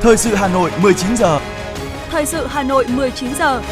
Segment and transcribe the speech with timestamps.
[0.00, 1.40] Thời sự Hà Nội 19 giờ.
[2.10, 3.62] Thời sự Hà Nội 19 giờ.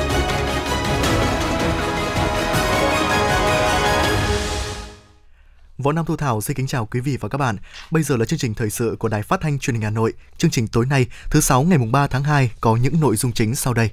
[5.78, 7.56] Võ Nam Thu Thảo xin kính chào quý vị và các bạn.
[7.90, 10.12] Bây giờ là chương trình thời sự của Đài Phát thanh Truyền hình Hà Nội.
[10.38, 13.32] Chương trình tối nay, thứ sáu ngày mùng 3 tháng 2 có những nội dung
[13.32, 13.90] chính sau đây.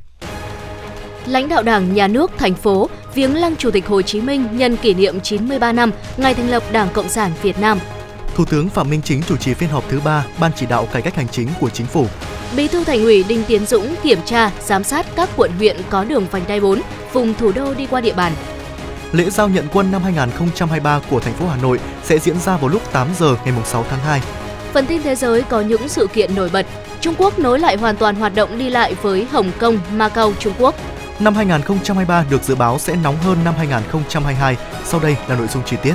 [1.25, 4.77] Lãnh đạo Đảng, Nhà nước, thành phố viếng lăng Chủ tịch Hồ Chí Minh nhân
[4.77, 7.79] kỷ niệm 93 năm ngày thành lập Đảng Cộng sản Việt Nam.
[8.36, 11.02] Thủ tướng Phạm Minh Chính chủ trì phiên họp thứ 3 Ban chỉ đạo cải
[11.02, 12.08] cách hành chính của chính phủ.
[12.56, 16.04] Bí thư Thành ủy Đinh Tiến Dũng kiểm tra, giám sát các quận huyện có
[16.04, 16.82] đường vành đai 4,
[17.14, 18.34] vùng thủ đô đi qua địa bàn.
[19.12, 22.70] Lễ giao nhận quân năm 2023 của thành phố Hà Nội sẽ diễn ra vào
[22.70, 24.22] lúc 8 giờ ngày 6 tháng 2.
[24.73, 26.66] Phần tin thế giới có những sự kiện nổi bật.
[27.02, 30.54] Trung Quốc nối lại hoàn toàn hoạt động đi lại với Hồng Kông, Macau, Trung
[30.59, 30.76] Quốc.
[31.20, 34.58] Năm 2023 được dự báo sẽ nóng hơn năm 2022.
[34.86, 35.94] Sau đây là nội dung chi tiết.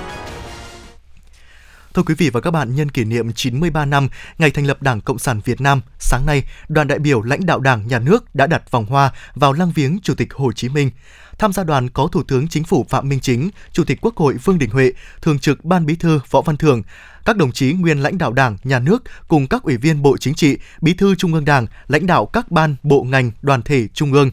[1.98, 5.00] Thưa quý vị và các bạn, nhân kỷ niệm 93 năm ngày thành lập Đảng
[5.00, 8.46] Cộng sản Việt Nam, sáng nay, đoàn đại biểu lãnh đạo Đảng, Nhà nước đã
[8.46, 10.90] đặt vòng hoa vào lăng viếng Chủ tịch Hồ Chí Minh.
[11.38, 14.34] Tham gia đoàn có Thủ tướng Chính phủ Phạm Minh Chính, Chủ tịch Quốc hội
[14.34, 16.82] Vương Đình Huệ, Thường trực Ban Bí thư Võ Văn Thưởng,
[17.24, 20.34] các đồng chí nguyên lãnh đạo Đảng, Nhà nước cùng các ủy viên Bộ Chính
[20.34, 24.12] trị, Bí thư Trung ương Đảng, lãnh đạo các ban, bộ ngành, đoàn thể Trung
[24.12, 24.30] ương.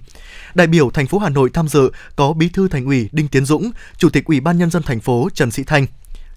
[0.56, 3.46] Đại biểu thành phố Hà Nội tham dự có Bí thư Thành ủy Đinh Tiến
[3.46, 5.86] Dũng, Chủ tịch Ủy ban nhân dân thành phố Trần Sĩ Thanh.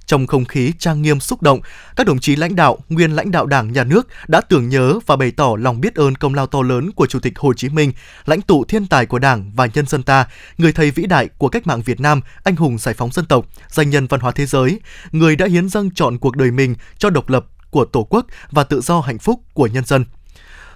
[0.08, 1.60] Trong không khí trang nghiêm xúc động,
[1.96, 5.16] các đồng chí lãnh đạo, nguyên lãnh đạo Đảng, Nhà nước đã tưởng nhớ và
[5.16, 7.92] bày tỏ lòng biết ơn công lao to lớn của Chủ tịch Hồ Chí Minh,
[8.26, 10.26] lãnh tụ thiên tài của Đảng và nhân dân ta,
[10.58, 13.46] người thầy vĩ đại của cách mạng Việt Nam, anh hùng giải phóng dân tộc,
[13.68, 14.80] danh nhân văn hóa thế giới,
[15.12, 18.64] người đã hiến dâng trọn cuộc đời mình cho độc lập của Tổ quốc và
[18.64, 20.04] tự do hạnh phúc của nhân dân.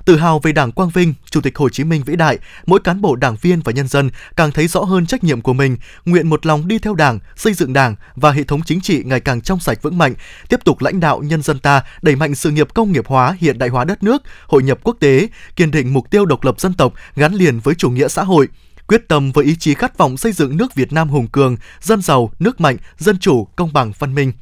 [0.04, 3.00] Tự hào về Đảng Quang Vinh, Chủ tịch Hồ Chí Minh vĩ đại, mỗi cán
[3.00, 6.28] bộ đảng viên và nhân dân càng thấy rõ hơn trách nhiệm của mình, nguyện
[6.28, 9.40] một lòng đi theo Đảng, xây dựng Đảng và hệ thống chính trị ngày càng
[9.40, 10.14] trong sạch vững mạnh,
[10.48, 13.58] tiếp tục lãnh đạo nhân dân ta đẩy mạnh sự nghiệp công nghiệp hóa, hiện
[13.58, 16.74] đại hóa đất nước, hội nhập quốc tế, kiên định mục tiêu độc lập dân
[16.74, 18.48] tộc gắn liền với chủ nghĩa xã hội
[18.86, 22.02] quyết tâm với ý chí khát vọng xây dựng nước Việt Nam hùng cường, dân
[22.02, 24.32] giàu, nước mạnh, dân chủ, công bằng, văn minh.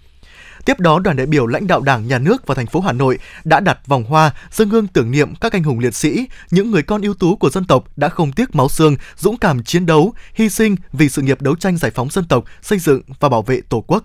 [0.70, 3.19] Tiếp đó, đoàn đại biểu lãnh đạo Đảng, Nhà nước và thành phố Hà Nội
[3.44, 6.82] đã đặt vòng hoa dâng hương tưởng niệm các anh hùng liệt sĩ, những người
[6.82, 10.12] con ưu tú của dân tộc đã không tiếc máu xương, dũng cảm chiến đấu,
[10.34, 13.42] hy sinh vì sự nghiệp đấu tranh giải phóng dân tộc, xây dựng và bảo
[13.42, 14.04] vệ Tổ quốc.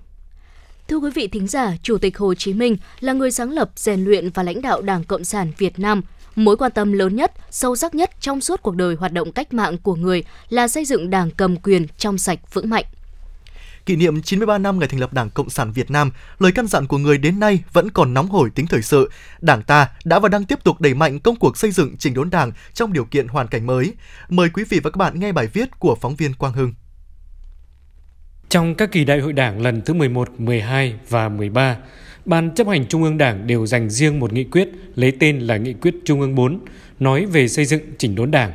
[0.87, 4.03] Thưa quý vị thính giả, Chủ tịch Hồ Chí Minh là người sáng lập, rèn
[4.03, 6.01] luyện và lãnh đạo Đảng Cộng sản Việt Nam.
[6.35, 9.53] Mối quan tâm lớn nhất, sâu sắc nhất trong suốt cuộc đời hoạt động cách
[9.53, 12.85] mạng của người là xây dựng Đảng cầm quyền trong sạch vững mạnh
[13.85, 16.87] kỷ niệm 93 năm ngày thành lập Đảng Cộng sản Việt Nam, lời căn dặn
[16.87, 19.11] của người đến nay vẫn còn nóng hổi tính thời sự.
[19.41, 22.29] Đảng ta đã và đang tiếp tục đẩy mạnh công cuộc xây dựng chỉnh đốn
[22.29, 23.93] Đảng trong điều kiện hoàn cảnh mới.
[24.29, 26.73] Mời quý vị và các bạn nghe bài viết của phóng viên Quang Hưng.
[28.49, 31.77] Trong các kỳ đại hội Đảng lần thứ 11, 12 và 13,
[32.25, 35.57] Ban chấp hành Trung ương Đảng đều dành riêng một nghị quyết lấy tên là
[35.57, 36.59] Nghị quyết Trung ương 4,
[36.99, 38.51] nói về xây dựng chỉnh đốn Đảng.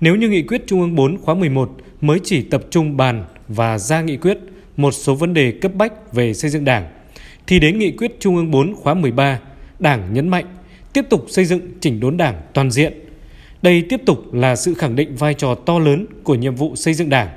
[0.00, 3.78] Nếu như Nghị quyết Trung ương 4 khóa 11 mới chỉ tập trung bàn và
[3.78, 4.38] ra nghị quyết
[4.76, 6.88] một số vấn đề cấp bách về xây dựng Đảng,
[7.46, 9.40] thì đến nghị quyết Trung ương 4 khóa 13,
[9.78, 10.44] Đảng nhấn mạnh
[10.92, 12.92] tiếp tục xây dựng chỉnh đốn Đảng toàn diện.
[13.62, 16.94] Đây tiếp tục là sự khẳng định vai trò to lớn của nhiệm vụ xây
[16.94, 17.28] dựng Đảng.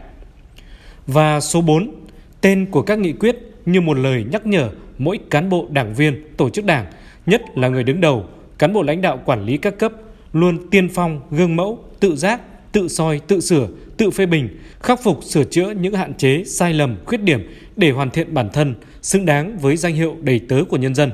[1.07, 1.91] Và số 4,
[2.41, 6.23] tên của các nghị quyết như một lời nhắc nhở mỗi cán bộ đảng viên,
[6.37, 6.85] tổ chức đảng,
[7.25, 8.25] nhất là người đứng đầu,
[8.57, 9.93] cán bộ lãnh đạo quản lý các cấp
[10.33, 12.41] luôn tiên phong, gương mẫu, tự giác,
[12.73, 13.67] tự soi, tự sửa,
[13.97, 17.39] tự phê bình, khắc phục sửa chữa những hạn chế, sai lầm, khuyết điểm
[17.75, 21.11] để hoàn thiện bản thân, xứng đáng với danh hiệu đầy tớ của nhân dân.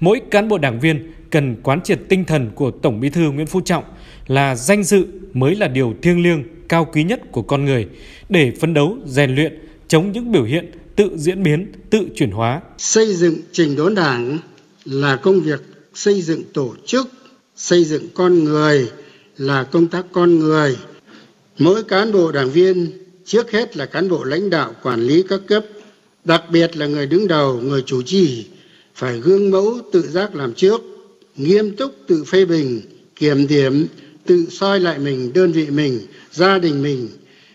[0.00, 3.46] Mỗi cán bộ đảng viên cần quán triệt tinh thần của Tổng Bí thư Nguyễn
[3.46, 3.84] Phú Trọng
[4.26, 7.86] là danh dự mới là điều thiêng liêng, cao quý nhất của con người
[8.28, 9.58] để phấn đấu, rèn luyện,
[9.88, 12.60] chống những biểu hiện tự diễn biến, tự chuyển hóa.
[12.78, 14.38] Xây dựng trình đốn đảng
[14.84, 15.60] là công việc
[15.94, 17.08] xây dựng tổ chức,
[17.56, 18.90] xây dựng con người
[19.40, 20.76] là công tác con người.
[21.58, 22.92] Mỗi cán bộ đảng viên,
[23.24, 25.64] trước hết là cán bộ lãnh đạo quản lý các cấp,
[26.24, 28.46] đặc biệt là người đứng đầu, người chủ trì,
[28.94, 30.80] phải gương mẫu tự giác làm trước,
[31.36, 32.80] nghiêm túc tự phê bình,
[33.16, 33.86] kiểm điểm,
[34.26, 36.00] tự soi lại mình, đơn vị mình,
[36.32, 37.08] gia đình mình.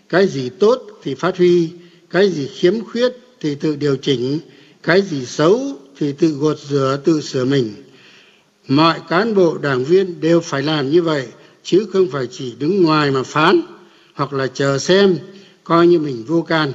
[0.10, 1.70] Cái gì tốt thì phát huy,
[2.10, 3.12] cái gì khiếm khuyết
[3.42, 4.40] thì tự điều chỉnh,
[4.84, 5.60] cái gì xấu
[6.00, 7.74] thì tự gột rửa, tự sửa mình.
[8.68, 11.28] Mọi cán bộ đảng viên đều phải làm như vậy
[11.66, 13.62] chứ không phải chỉ đứng ngoài mà phán,
[14.14, 15.18] hoặc là chờ xem,
[15.64, 16.74] coi như mình vô can.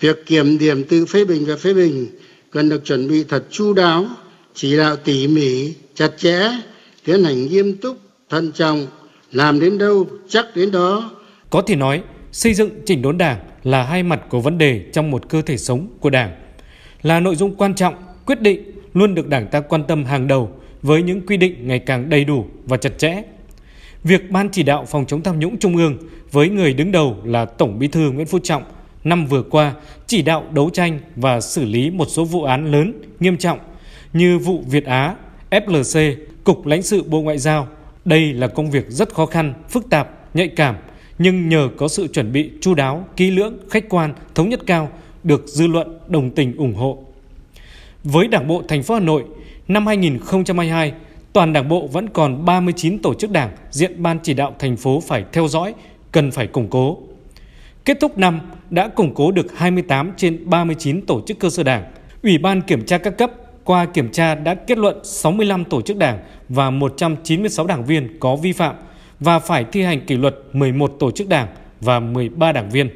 [0.00, 2.06] Việc kiểm điểm tự phê bình và phê bình
[2.50, 4.06] cần được chuẩn bị thật chu đáo,
[4.54, 6.50] chỉ đạo tỉ mỉ, chặt chẽ,
[7.04, 7.98] tiến hành nghiêm túc,
[8.28, 8.86] thận trọng,
[9.32, 11.10] làm đến đâu chắc đến đó.
[11.50, 12.02] Có thể nói,
[12.32, 15.56] xây dựng chỉnh đốn đảng là hai mặt của vấn đề trong một cơ thể
[15.56, 16.36] sống của đảng.
[17.02, 17.94] Là nội dung quan trọng,
[18.26, 18.62] quyết định
[18.94, 20.50] luôn được đảng ta quan tâm hàng đầu
[20.82, 23.22] với những quy định ngày càng đầy đủ và chặt chẽ.
[24.04, 25.98] Việc Ban chỉ đạo phòng chống tham nhũng Trung ương
[26.32, 28.62] với người đứng đầu là Tổng Bí thư Nguyễn Phú Trọng
[29.04, 29.74] năm vừa qua
[30.06, 33.58] chỉ đạo đấu tranh và xử lý một số vụ án lớn, nghiêm trọng
[34.12, 35.14] như vụ Việt Á,
[35.50, 37.68] FLC, Cục lãnh sự Bộ Ngoại giao.
[38.04, 40.76] Đây là công việc rất khó khăn, phức tạp, nhạy cảm,
[41.18, 44.88] nhưng nhờ có sự chuẩn bị chu đáo, kỹ lưỡng, khách quan, thống nhất cao,
[45.24, 47.04] được dư luận đồng tình ủng hộ.
[48.04, 49.24] Với Đảng bộ thành phố Hà Nội,
[49.68, 50.92] năm 2022,
[51.32, 55.00] toàn Đảng bộ vẫn còn 39 tổ chức Đảng diện ban chỉ đạo thành phố
[55.00, 55.74] phải theo dõi,
[56.12, 56.98] cần phải củng cố.
[57.84, 58.40] Kết thúc năm
[58.70, 61.84] đã củng cố được 28 trên 39 tổ chức cơ sở Đảng.
[62.22, 63.30] Ủy ban kiểm tra các cấp
[63.64, 66.18] qua kiểm tra đã kết luận 65 tổ chức Đảng
[66.48, 68.74] và 196 đảng viên có vi phạm
[69.20, 71.48] và phải thi hành kỷ luật 11 tổ chức Đảng
[71.80, 72.90] và 13 đảng viên.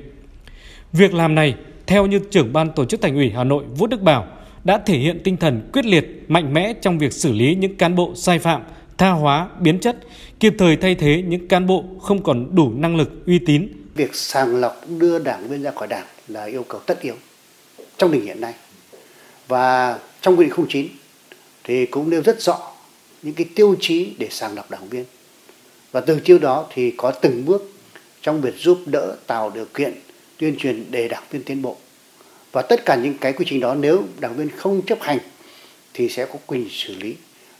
[0.92, 1.54] Việc làm này,
[1.86, 4.26] theo như trưởng ban tổ chức Thành ủy Hà Nội Vũ Đức Bảo,
[4.64, 7.96] đã thể hiện tinh thần quyết liệt, mạnh mẽ trong việc xử lý những cán
[7.96, 8.62] bộ sai phạm,
[8.98, 9.96] tha hóa, biến chất,
[10.40, 13.68] kịp thời thay thế những cán bộ không còn đủ năng lực, uy tín.
[13.94, 17.14] Việc sàng lọc đưa đảng viên ra khỏi đảng là yêu cầu tất yếu
[17.98, 18.54] trong tình hiện nay.
[19.48, 20.86] Và trong quy định 09
[21.64, 22.72] thì cũng nêu rất rõ
[23.22, 25.04] những cái tiêu chí để sàng lọc đảng viên.
[25.92, 27.72] Và từ chiêu đó thì có từng bước
[28.22, 29.92] trong việc giúp đỡ tạo điều kiện
[30.38, 31.76] tuyên truyền để đảng viên tiến bộ
[32.54, 35.18] và tất cả những cái quy trình đó nếu đảng viên không chấp hành
[35.94, 37.14] thì sẽ có quyền xử lý.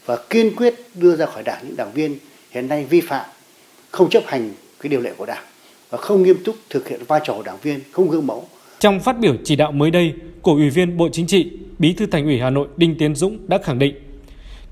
[0.05, 2.17] Và kiên quyết đưa ra khỏi đảng những đảng viên
[2.51, 3.25] hiện nay vi phạm,
[3.91, 5.43] không chấp hành cái điều lệ của đảng
[5.89, 8.47] và không nghiêm túc thực hiện vai trò của đảng viên, không gương mẫu.
[8.79, 12.05] Trong phát biểu chỉ đạo mới đây của ủy viên bộ chính trị, bí thư
[12.05, 13.95] thành ủy hà nội đinh tiến dũng đã khẳng định,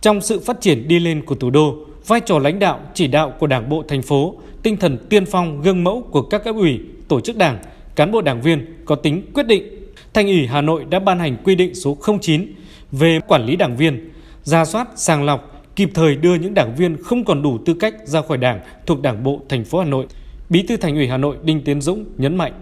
[0.02, 1.76] trong sự phát triển đi lên của thủ đô,
[2.08, 5.62] vai trò lãnh đạo, chỉ đạo của đảng bộ thành phố, tinh thần tiên phong
[5.62, 7.60] gương mẫu của các cấp ủy, tổ chức đảng,
[7.96, 9.83] cán bộ đảng viên có tính quyết định
[10.14, 12.54] Thành ủy Hà Nội đã ban hành quy định số 09
[12.92, 14.12] về quản lý đảng viên,
[14.44, 17.96] ra soát, sàng lọc, kịp thời đưa những đảng viên không còn đủ tư cách
[18.04, 20.08] ra khỏi đảng thuộc Đảng bộ thành phố Hà Nội.
[20.50, 22.54] Bí thư Thành ủy Hà Nội Đinh Tiến Dũng nhấn mạnh: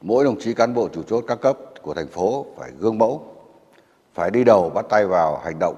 [0.00, 3.26] Mỗi đồng chí cán bộ chủ chốt các cấp của thành phố phải gương mẫu,
[4.14, 5.76] phải đi đầu bắt tay vào hành động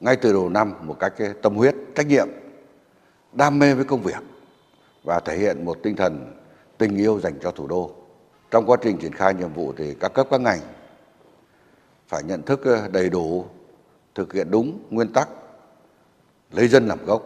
[0.00, 1.12] ngay từ đầu năm một cách
[1.42, 2.28] tâm huyết, trách nhiệm,
[3.32, 4.22] đam mê với công việc
[5.04, 6.34] và thể hiện một tinh thần
[6.78, 7.90] tình yêu dành cho thủ đô.
[8.52, 10.58] Trong quá trình triển khai nhiệm vụ thì các cấp các ngành
[12.08, 13.44] phải nhận thức ờ, đầy đủ,
[14.14, 15.28] thực hiện đúng nguyên tắc,
[16.52, 17.22] lấy dân làm gốc,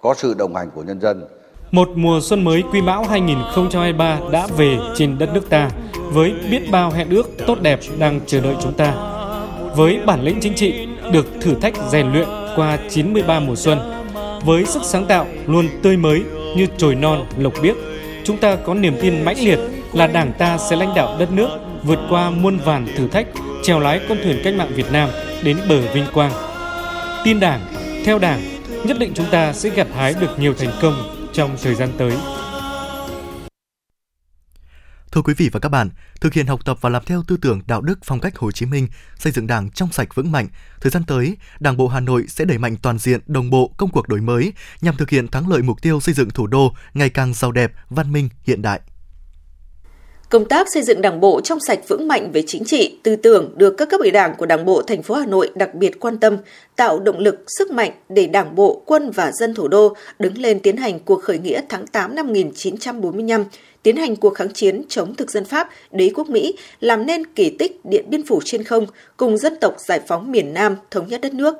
[0.00, 1.24] có sự đồng hành của nhân dân.
[1.70, 6.62] Một mùa xuân mới Quý Mão 2023 đã về trên đất nước ta với biết
[6.72, 8.94] bao hẹn ước tốt đẹp đang chờ đợi chúng ta.
[9.76, 13.78] Với bản lĩnh chính trị được thử thách rèn luyện qua 93 mùa xuân,
[14.44, 16.24] với sức sáng tạo luôn tươi mới
[16.56, 17.76] như chồi non lộc biếc,
[18.24, 19.58] chúng ta có niềm tin mãnh liệt
[19.92, 21.48] là Đảng ta sẽ lãnh đạo đất nước
[21.82, 23.26] vượt qua muôn vàn thử thách,
[23.62, 25.08] chèo lái con thuyền cách mạng Việt Nam
[25.42, 26.32] đến bờ vinh quang.
[27.24, 27.60] Tin Đảng,
[28.04, 28.40] theo Đảng,
[28.84, 32.16] nhất định chúng ta sẽ gặt hái được nhiều thành công trong thời gian tới.
[35.12, 35.88] Thưa quý vị và các bạn,
[36.20, 38.66] thực hiện học tập và làm theo tư tưởng đạo đức phong cách Hồ Chí
[38.66, 38.88] Minh,
[39.18, 40.48] xây dựng Đảng trong sạch vững mạnh,
[40.80, 43.90] thời gian tới, Đảng bộ Hà Nội sẽ đẩy mạnh toàn diện đồng bộ công
[43.90, 47.10] cuộc đổi mới nhằm thực hiện thắng lợi mục tiêu xây dựng thủ đô ngày
[47.10, 48.80] càng giàu đẹp, văn minh, hiện đại.
[50.30, 53.54] Công tác xây dựng Đảng bộ trong sạch vững mạnh về chính trị, tư tưởng
[53.56, 56.18] được các cấp ủy Đảng của Đảng bộ thành phố Hà Nội đặc biệt quan
[56.18, 56.36] tâm,
[56.76, 60.60] tạo động lực, sức mạnh để Đảng bộ, quân và dân thủ đô đứng lên
[60.60, 63.44] tiến hành cuộc khởi nghĩa tháng 8 năm 1945,
[63.82, 67.50] tiến hành cuộc kháng chiến chống thực dân Pháp, đế quốc Mỹ, làm nên kỳ
[67.50, 71.20] tích Điện Biên Phủ trên không cùng dân tộc giải phóng miền Nam thống nhất
[71.20, 71.54] đất nước.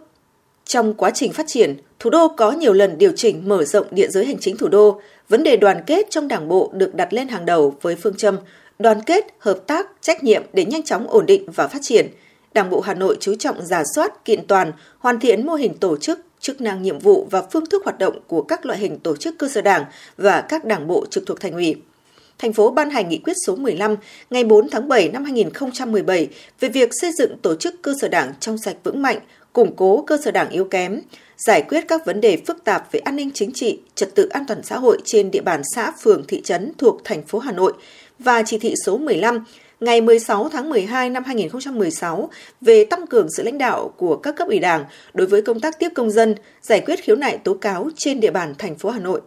[0.65, 4.09] Trong quá trình phát triển, thủ đô có nhiều lần điều chỉnh mở rộng địa
[4.09, 7.29] giới hành chính thủ đô, vấn đề đoàn kết trong đảng bộ được đặt lên
[7.29, 8.37] hàng đầu với phương châm
[8.81, 12.07] đoàn kết, hợp tác, trách nhiệm để nhanh chóng ổn định và phát triển.
[12.55, 15.97] Đảng bộ Hà Nội chú trọng giả soát, kiện toàn, hoàn thiện mô hình tổ
[15.97, 19.17] chức, chức năng nhiệm vụ và phương thức hoạt động của các loại hình tổ
[19.17, 19.85] chức cơ sở đảng
[20.17, 21.77] và các đảng bộ trực thuộc thành ủy.
[22.39, 23.97] Thành phố ban hành nghị quyết số 15
[24.31, 26.29] ngày 4 tháng 7 năm 2017
[26.61, 29.19] về việc xây dựng tổ chức cơ sở đảng trong sạch vững mạnh,
[29.53, 31.01] củng cố cơ sở đảng yếu kém,
[31.37, 34.45] giải quyết các vấn đề phức tạp về an ninh chính trị, trật tự an
[34.49, 37.73] toàn xã hội trên địa bàn xã, phường, thị trấn thuộc thành phố Hà Nội
[38.25, 39.45] và chỉ thị số 15
[39.81, 44.49] ngày 16 tháng 12 năm 2016 về tăng cường sự lãnh đạo của các cấp
[44.49, 44.85] ủy Đảng
[45.15, 48.31] đối với công tác tiếp công dân, giải quyết khiếu nại tố cáo trên địa
[48.31, 49.21] bàn thành phố Hà Nội.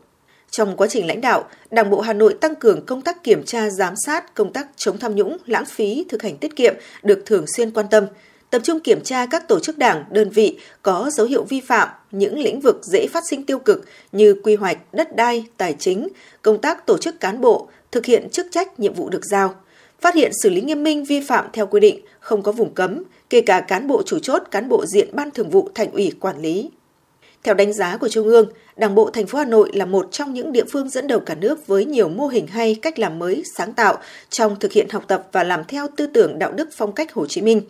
[0.51, 3.69] Trong quá trình lãnh đạo, Đảng bộ Hà Nội tăng cường công tác kiểm tra
[3.69, 7.45] giám sát, công tác chống tham nhũng, lãng phí, thực hành tiết kiệm được thường
[7.47, 8.05] xuyên quan tâm,
[8.49, 11.89] tập trung kiểm tra các tổ chức đảng, đơn vị có dấu hiệu vi phạm
[12.11, 16.07] những lĩnh vực dễ phát sinh tiêu cực như quy hoạch, đất đai, tài chính,
[16.41, 19.55] công tác tổ chức cán bộ, thực hiện chức trách nhiệm vụ được giao.
[20.01, 23.03] phát hiện xử lý nghiêm minh vi phạm theo quy định, không có vùng cấm,
[23.29, 26.41] kể cả cán bộ chủ chốt, cán bộ diện ban thường vụ thành ủy quản
[26.41, 26.69] lý.
[27.43, 30.33] Theo đánh giá của Trung ương, Đảng bộ thành phố Hà Nội là một trong
[30.33, 33.43] những địa phương dẫn đầu cả nước với nhiều mô hình hay cách làm mới,
[33.57, 33.97] sáng tạo
[34.29, 37.25] trong thực hiện học tập và làm theo tư tưởng đạo đức phong cách Hồ
[37.25, 37.61] Chí Minh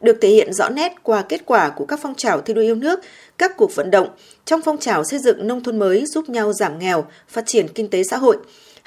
[0.00, 2.74] được thể hiện rõ nét qua kết quả của các phong trào thi đua yêu
[2.74, 3.00] nước,
[3.38, 4.08] các cuộc vận động
[4.44, 7.88] trong phong trào xây dựng nông thôn mới giúp nhau giảm nghèo, phát triển kinh
[7.88, 8.36] tế xã hội.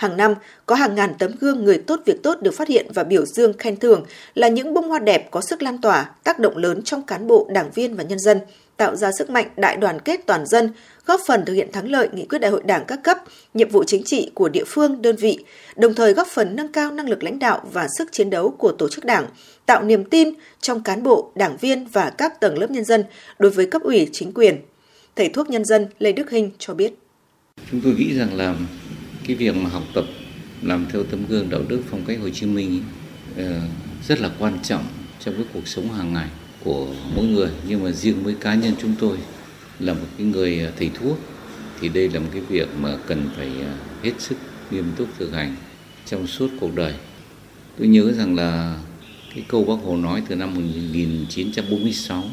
[0.01, 0.34] Hàng năm,
[0.65, 3.53] có hàng ngàn tấm gương người tốt việc tốt được phát hiện và biểu dương
[3.53, 7.01] khen thưởng là những bông hoa đẹp có sức lan tỏa, tác động lớn trong
[7.01, 8.39] cán bộ, đảng viên và nhân dân–
[8.81, 10.70] tạo ra sức mạnh đại đoàn kết toàn dân,
[11.05, 13.17] góp phần thực hiện thắng lợi nghị quyết đại hội đảng các cấp,
[13.53, 15.38] nhiệm vụ chính trị của địa phương, đơn vị,
[15.75, 18.72] đồng thời góp phần nâng cao năng lực lãnh đạo và sức chiến đấu của
[18.72, 19.25] tổ chức đảng,
[19.65, 23.03] tạo niềm tin trong cán bộ, đảng viên và các tầng lớp nhân dân
[23.39, 24.58] đối với cấp ủy chính quyền.
[25.15, 26.93] Thầy thuốc nhân dân Lê Đức Hinh cho biết.
[27.72, 28.55] Chúng tôi nghĩ rằng là
[29.32, 30.06] cái việc mà học tập
[30.62, 32.82] làm theo tấm gương đạo đức phong cách Hồ Chí Minh
[33.38, 33.62] ấy, ờ,
[34.08, 34.84] rất là quan trọng
[35.20, 36.28] trong cái cuộc sống hàng ngày
[36.64, 39.18] của mỗi người nhưng mà riêng với cá nhân chúng tôi
[39.80, 41.20] là một cái người ờ, thầy thuốc
[41.80, 43.74] thì đây là một cái việc mà cần phải ờ,
[44.04, 44.36] hết sức
[44.72, 45.56] nghiêm túc thực hành
[46.06, 46.94] trong suốt cuộc đời.
[47.78, 48.78] Tôi nhớ rằng là
[49.36, 52.24] cái câu bác Hồ nói từ năm 1946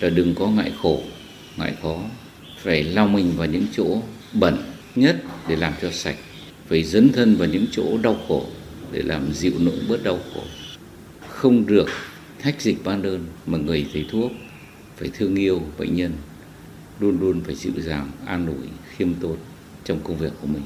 [0.00, 1.02] là đừng có ngại khổ,
[1.56, 1.98] ngại khó,
[2.56, 4.02] phải lau mình vào những chỗ
[4.32, 6.16] bẩn nhất để làm cho sạch,
[6.68, 8.46] phải dấn thân vào những chỗ đau khổ
[8.92, 10.42] để làm dịu nỗi bớt đau khổ.
[11.28, 11.88] Không được
[12.38, 14.32] thách dịch ban đơn mà người thầy thuốc
[14.96, 16.12] phải thương yêu bệnh nhân
[17.00, 19.36] luôn luôn phải dịu dàng an ủi khiêm tốn
[19.84, 20.62] trong công việc của mình.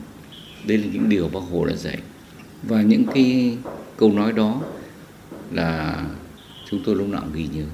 [0.64, 1.98] Đây là những điều bác hồ đã dạy.
[2.62, 3.56] Và những cái
[3.96, 4.62] câu nói đó
[5.52, 6.04] là
[6.70, 7.64] chúng tôi lúc nào ghi nhớ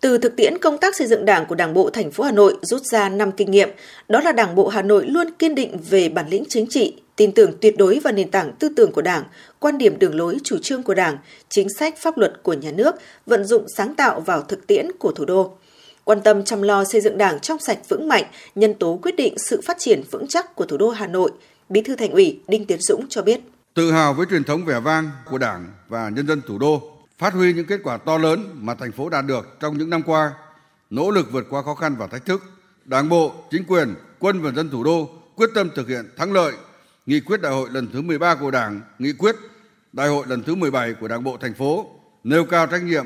[0.00, 2.56] từ thực tiễn công tác xây dựng Đảng của Đảng bộ thành phố Hà Nội
[2.62, 3.68] rút ra năm kinh nghiệm,
[4.08, 7.32] đó là Đảng bộ Hà Nội luôn kiên định về bản lĩnh chính trị, tin
[7.32, 9.24] tưởng tuyệt đối vào nền tảng tư tưởng của Đảng,
[9.58, 12.94] quan điểm đường lối chủ trương của Đảng, chính sách pháp luật của nhà nước,
[13.26, 15.56] vận dụng sáng tạo vào thực tiễn của thủ đô.
[16.04, 19.38] Quan tâm chăm lo xây dựng Đảng trong sạch vững mạnh, nhân tố quyết định
[19.38, 21.30] sự phát triển vững chắc của thủ đô Hà Nội,
[21.68, 23.40] Bí thư Thành ủy Đinh Tiến Dũng cho biết.
[23.74, 26.82] Tự hào với truyền thống vẻ vang của Đảng và nhân dân thủ đô,
[27.20, 30.02] phát huy những kết quả to lớn mà thành phố đạt được trong những năm
[30.02, 30.32] qua,
[30.90, 32.42] nỗ lực vượt qua khó khăn và thách thức,
[32.84, 36.52] Đảng bộ, chính quyền, quân và dân thủ đô quyết tâm thực hiện thắng lợi
[37.06, 39.36] nghị quyết đại hội lần thứ 13 của Đảng, nghị quyết
[39.92, 41.86] đại hội lần thứ 17 của Đảng bộ thành phố,
[42.24, 43.04] nêu cao trách nhiệm,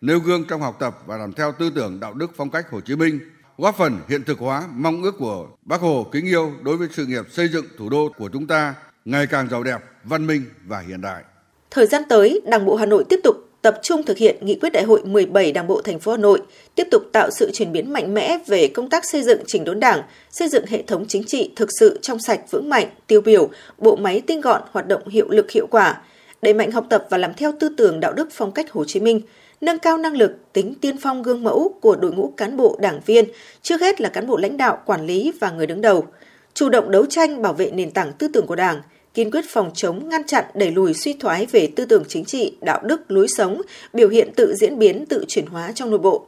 [0.00, 2.80] nêu gương trong học tập và làm theo tư tưởng đạo đức phong cách Hồ
[2.80, 3.20] Chí Minh,
[3.58, 7.06] góp phần hiện thực hóa mong ước của Bác Hồ kính yêu đối với sự
[7.06, 10.80] nghiệp xây dựng thủ đô của chúng ta ngày càng giàu đẹp, văn minh và
[10.80, 11.24] hiện đại.
[11.70, 14.72] Thời gian tới, Đảng bộ Hà Nội tiếp tục tập trung thực hiện nghị quyết
[14.72, 16.42] đại hội 17 Đảng bộ thành phố Hà Nội,
[16.74, 19.80] tiếp tục tạo sự chuyển biến mạnh mẽ về công tác xây dựng chỉnh đốn
[19.80, 23.48] Đảng, xây dựng hệ thống chính trị thực sự trong sạch vững mạnh, tiêu biểu,
[23.78, 26.02] bộ máy tinh gọn, hoạt động hiệu lực hiệu quả,
[26.42, 29.00] đẩy mạnh học tập và làm theo tư tưởng đạo đức phong cách Hồ Chí
[29.00, 29.20] Minh,
[29.60, 33.00] nâng cao năng lực, tính tiên phong gương mẫu của đội ngũ cán bộ đảng
[33.06, 33.24] viên,
[33.62, 36.06] trước hết là cán bộ lãnh đạo, quản lý và người đứng đầu,
[36.54, 38.82] chủ động đấu tranh bảo vệ nền tảng tư tưởng của Đảng,
[39.14, 42.56] kiên quyết phòng chống, ngăn chặn, đẩy lùi suy thoái về tư tưởng chính trị,
[42.60, 46.26] đạo đức, lối sống, biểu hiện tự diễn biến, tự chuyển hóa trong nội bộ.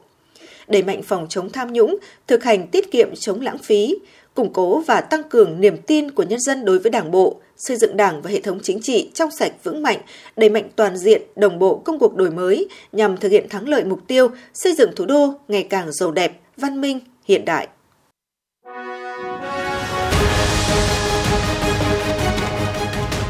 [0.67, 3.95] Đẩy mạnh phòng chống tham nhũng, thực hành tiết kiệm chống lãng phí,
[4.33, 7.77] củng cố và tăng cường niềm tin của nhân dân đối với Đảng bộ, xây
[7.77, 9.99] dựng Đảng và hệ thống chính trị trong sạch vững mạnh,
[10.35, 13.83] đẩy mạnh toàn diện, đồng bộ công cuộc đổi mới nhằm thực hiện thắng lợi
[13.83, 17.67] mục tiêu xây dựng thủ đô ngày càng giàu đẹp, văn minh, hiện đại.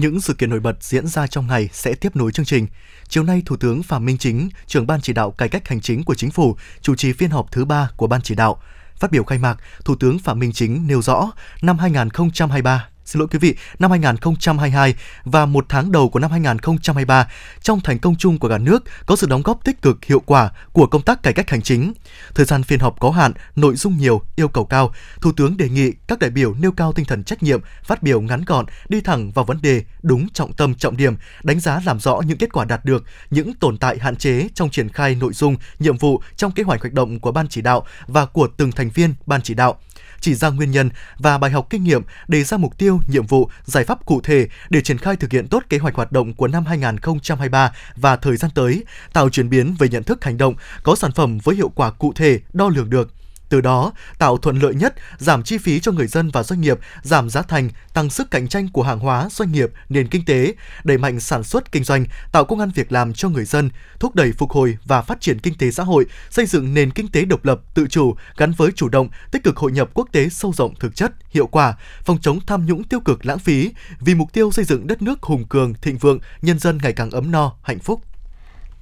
[0.00, 2.66] Những sự kiện nổi bật diễn ra trong ngày sẽ tiếp nối chương trình.
[3.08, 6.04] Chiều nay, Thủ tướng Phạm Minh Chính, trưởng ban chỉ đạo cải cách hành chính
[6.04, 8.62] của chính phủ, chủ trì phiên họp thứ ba của ban chỉ đạo.
[8.96, 11.30] Phát biểu khai mạc, Thủ tướng Phạm Minh Chính nêu rõ,
[11.62, 17.28] năm 2023, xin lỗi quý vị, năm 2022 và một tháng đầu của năm 2023
[17.62, 20.50] trong thành công chung của cả nước có sự đóng góp tích cực hiệu quả
[20.72, 21.92] của công tác cải cách hành chính.
[22.34, 25.68] Thời gian phiên họp có hạn, nội dung nhiều, yêu cầu cao, Thủ tướng đề
[25.68, 29.00] nghị các đại biểu nêu cao tinh thần trách nhiệm, phát biểu ngắn gọn, đi
[29.00, 32.52] thẳng vào vấn đề, đúng trọng tâm trọng điểm, đánh giá làm rõ những kết
[32.52, 36.22] quả đạt được, những tồn tại hạn chế trong triển khai nội dung, nhiệm vụ
[36.36, 39.42] trong kế hoạch hoạt động của ban chỉ đạo và của từng thành viên ban
[39.42, 39.78] chỉ đạo
[40.20, 43.50] chỉ ra nguyên nhân và bài học kinh nghiệm, đề ra mục tiêu, nhiệm vụ,
[43.64, 46.48] giải pháp cụ thể để triển khai thực hiện tốt kế hoạch hoạt động của
[46.48, 50.96] năm 2023 và thời gian tới, tạo chuyển biến về nhận thức hành động, có
[50.96, 53.14] sản phẩm với hiệu quả cụ thể, đo lường được
[53.50, 56.78] từ đó tạo thuận lợi nhất, giảm chi phí cho người dân và doanh nghiệp,
[57.02, 60.54] giảm giá thành, tăng sức cạnh tranh của hàng hóa, doanh nghiệp, nền kinh tế,
[60.84, 64.14] đẩy mạnh sản xuất kinh doanh, tạo công an việc làm cho người dân, thúc
[64.14, 67.24] đẩy phục hồi và phát triển kinh tế xã hội, xây dựng nền kinh tế
[67.24, 70.52] độc lập, tự chủ gắn với chủ động, tích cực hội nhập quốc tế sâu
[70.56, 74.32] rộng thực chất, hiệu quả, phòng chống tham nhũng tiêu cực lãng phí vì mục
[74.32, 77.52] tiêu xây dựng đất nước hùng cường, thịnh vượng, nhân dân ngày càng ấm no,
[77.62, 78.09] hạnh phúc.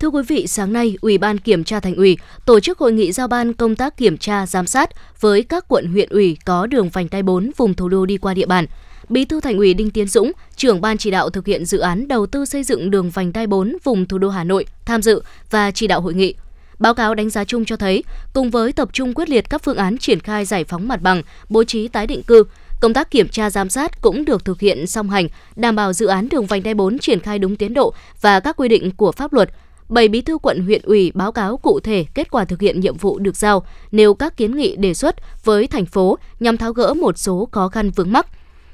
[0.00, 3.12] Thưa quý vị, sáng nay, Ủy ban Kiểm tra Thành ủy tổ chức hội nghị
[3.12, 4.90] giao ban công tác kiểm tra giám sát
[5.20, 8.34] với các quận huyện ủy có đường vành đai 4 vùng thủ đô đi qua
[8.34, 8.66] địa bàn.
[9.08, 12.08] Bí thư Thành ủy Đinh Tiến Dũng, trưởng ban chỉ đạo thực hiện dự án
[12.08, 15.22] đầu tư xây dựng đường vành đai 4 vùng thủ đô Hà Nội tham dự
[15.50, 16.34] và chỉ đạo hội nghị.
[16.78, 19.76] Báo cáo đánh giá chung cho thấy, cùng với tập trung quyết liệt các phương
[19.76, 22.44] án triển khai giải phóng mặt bằng, bố trí tái định cư,
[22.80, 26.06] công tác kiểm tra giám sát cũng được thực hiện song hành, đảm bảo dự
[26.06, 29.12] án đường vành đai 4 triển khai đúng tiến độ và các quy định của
[29.12, 29.50] pháp luật,
[29.88, 32.96] 7 bí thư quận huyện ủy báo cáo cụ thể kết quả thực hiện nhiệm
[32.96, 36.94] vụ được giao, nêu các kiến nghị đề xuất với thành phố nhằm tháo gỡ
[36.94, 38.26] một số khó khăn vướng mắc.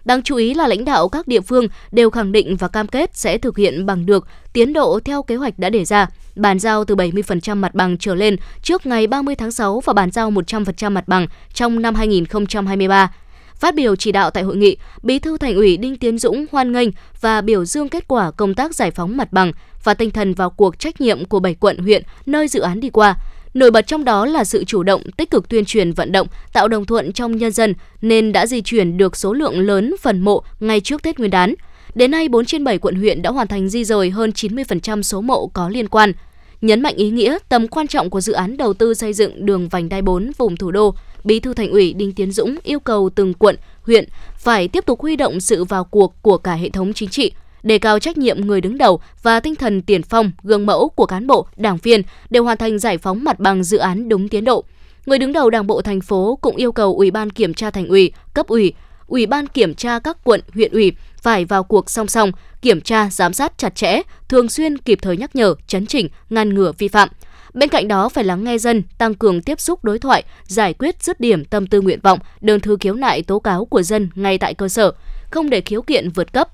[0.05, 3.17] Đáng chú ý là lãnh đạo các địa phương đều khẳng định và cam kết
[3.17, 6.85] sẽ thực hiện bằng được tiến độ theo kế hoạch đã đề ra, bàn giao
[6.85, 10.91] từ 70% mặt bằng trở lên trước ngày 30 tháng 6 và bàn giao 100%
[10.91, 13.15] mặt bằng trong năm 2023.
[13.55, 16.73] Phát biểu chỉ đạo tại hội nghị, Bí thư Thành ủy Đinh Tiến Dũng hoan
[16.73, 16.89] nghênh
[17.21, 19.53] và biểu dương kết quả công tác giải phóng mặt bằng
[19.85, 22.91] và tinh thần vào cuộc trách nhiệm của 7 quận huyện nơi dự án đi
[22.91, 23.17] qua.
[23.55, 26.69] Nổi bật trong đó là sự chủ động, tích cực tuyên truyền vận động, tạo
[26.69, 30.43] đồng thuận trong nhân dân nên đã di chuyển được số lượng lớn phần mộ
[30.61, 31.55] ngay trước Tết Nguyên đán.
[31.95, 35.21] Đến nay, 4 trên 7 quận huyện đã hoàn thành di rời hơn 90% số
[35.21, 36.13] mộ có liên quan.
[36.61, 39.69] Nhấn mạnh ý nghĩa, tầm quan trọng của dự án đầu tư xây dựng đường
[39.69, 43.11] vành đai 4 vùng thủ đô, Bí thư Thành ủy Đinh Tiến Dũng yêu cầu
[43.15, 44.05] từng quận, huyện
[44.39, 47.33] phải tiếp tục huy động sự vào cuộc của cả hệ thống chính trị,
[47.65, 51.07] đề cao trách nhiệm người đứng đầu và tinh thần tiền phong, gương mẫu của
[51.07, 54.45] cán bộ, đảng viên để hoàn thành giải phóng mặt bằng dự án đúng tiến
[54.45, 54.65] độ.
[55.07, 57.89] Người đứng đầu Đảng bộ thành phố cũng yêu cầu Ủy ban kiểm tra thành
[57.89, 58.75] ủy, cấp ủy,
[59.07, 60.93] Ủy ban kiểm tra các quận, huyện ủy
[61.23, 65.17] phải vào cuộc song song, kiểm tra, giám sát chặt chẽ, thường xuyên kịp thời
[65.17, 67.09] nhắc nhở, chấn chỉnh, ngăn ngừa vi phạm.
[67.55, 71.03] Bên cạnh đó phải lắng nghe dân, tăng cường tiếp xúc đối thoại, giải quyết
[71.03, 74.39] dứt điểm tâm tư nguyện vọng, đơn thư khiếu nại tố cáo của dân ngay
[74.39, 74.93] tại cơ sở,
[75.31, 76.49] không để khiếu kiện vượt cấp.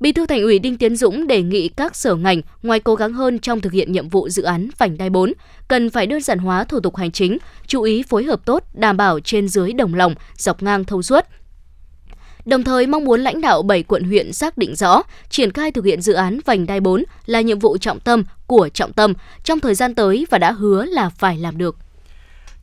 [0.00, 3.12] Bí thư Thành ủy Đinh Tiến Dũng đề nghị các sở ngành ngoài cố gắng
[3.12, 5.32] hơn trong thực hiện nhiệm vụ dự án vành đai 4,
[5.68, 8.96] cần phải đơn giản hóa thủ tục hành chính, chú ý phối hợp tốt, đảm
[8.96, 11.24] bảo trên dưới đồng lòng, dọc ngang thông suốt,
[12.44, 15.84] Đồng thời mong muốn lãnh đạo 7 quận huyện xác định rõ, triển khai thực
[15.84, 19.60] hiện dự án vành đai 4 là nhiệm vụ trọng tâm của trọng tâm trong
[19.60, 21.76] thời gian tới và đã hứa là phải làm được.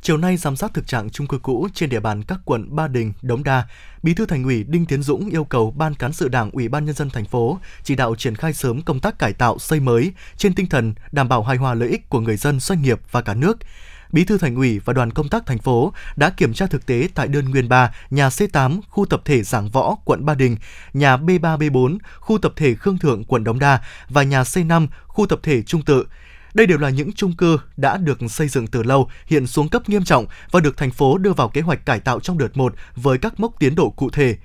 [0.04, 2.88] Chiều nay giám sát thực trạng chung cư cũ trên địa bàn các quận Ba
[2.88, 3.64] Đình, Đống Đa,
[4.04, 6.86] Bí thư Thành ủy Đinh Tiến Dũng yêu cầu Ban cán sự Đảng Ủy ban
[6.86, 10.12] nhân dân thành phố chỉ đạo triển khai sớm công tác cải tạo xây mới
[10.38, 13.22] trên tinh thần đảm bảo hài hòa lợi ích của người dân, doanh nghiệp và
[13.22, 13.58] cả nước
[14.12, 17.08] Bí thư Thành ủy và đoàn công tác thành phố đã kiểm tra thực tế
[17.16, 20.58] tại đơn nguyên 3, nhà C8, khu tập thể Giảng Võ, quận Ba Đình,
[20.94, 25.26] nhà B3, B4, khu tập thể Khương Thượng, quận Đống Đa và nhà C5, khu
[25.26, 26.06] tập thể Trung Tự.
[26.54, 29.90] Đây đều là những chung cư đã được xây dựng từ lâu, hiện xuống cấp
[29.90, 32.74] nghiêm trọng và được thành phố đưa vào kế hoạch cải tạo trong đợt 1
[32.96, 34.38] với các mốc tiến độ cụ thể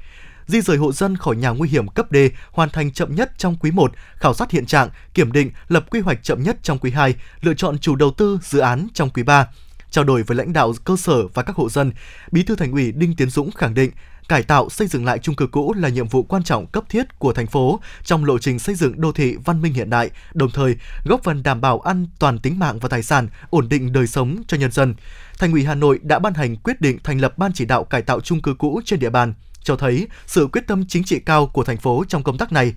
[0.49, 2.17] di rời hộ dân khỏi nhà nguy hiểm cấp D
[2.51, 6.01] hoàn thành chậm nhất trong quý 1, khảo sát hiện trạng, kiểm định, lập quy
[6.01, 9.23] hoạch chậm nhất trong quý 2, lựa chọn chủ đầu tư dự án trong quý
[9.23, 9.49] 3.
[9.91, 11.93] Trao đổi với lãnh đạo cơ sở và các hộ dân,
[12.33, 13.91] Bí thư Thành ủy Đinh Tiến Dũng khẳng định
[14.29, 17.19] cải tạo xây dựng lại chung cư cũ là nhiệm vụ quan trọng cấp thiết
[17.19, 20.51] của thành phố trong lộ trình xây dựng đô thị văn minh hiện đại, đồng
[20.51, 24.07] thời góp phần đảm bảo an toàn tính mạng và tài sản, ổn định đời
[24.07, 24.95] sống cho nhân dân.
[25.39, 28.03] Thành ủy Hà Nội đã ban hành quyết định thành lập ban chỉ đạo cải
[28.03, 31.47] tạo chung cư cũ trên địa bàn cho thấy sự quyết tâm chính trị cao
[31.47, 32.75] của thành phố trong công tác này.